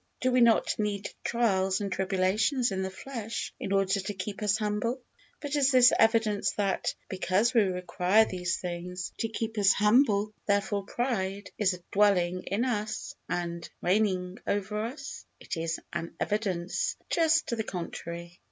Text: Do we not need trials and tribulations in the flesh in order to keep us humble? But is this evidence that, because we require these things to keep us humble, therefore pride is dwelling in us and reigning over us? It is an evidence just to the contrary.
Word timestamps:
Do 0.19 0.31
we 0.31 0.41
not 0.41 0.79
need 0.79 1.11
trials 1.23 1.79
and 1.79 1.91
tribulations 1.91 2.71
in 2.71 2.81
the 2.81 2.89
flesh 2.89 3.53
in 3.59 3.71
order 3.71 3.99
to 3.99 4.13
keep 4.15 4.41
us 4.41 4.57
humble? 4.57 4.99
But 5.39 5.55
is 5.55 5.69
this 5.69 5.93
evidence 5.99 6.53
that, 6.53 6.95
because 7.07 7.53
we 7.53 7.61
require 7.61 8.25
these 8.25 8.57
things 8.59 9.13
to 9.19 9.27
keep 9.27 9.59
us 9.59 9.73
humble, 9.73 10.33
therefore 10.47 10.85
pride 10.85 11.51
is 11.59 11.79
dwelling 11.91 12.41
in 12.47 12.65
us 12.65 13.13
and 13.29 13.69
reigning 13.79 14.39
over 14.47 14.85
us? 14.85 15.23
It 15.39 15.55
is 15.55 15.79
an 15.93 16.15
evidence 16.19 16.95
just 17.11 17.45
to 17.49 17.55
the 17.55 17.63
contrary. 17.63 18.39